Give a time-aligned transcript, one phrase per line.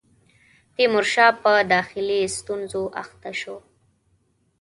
[0.75, 3.55] تیمورشاه په داخلي ستونزو اخته شو.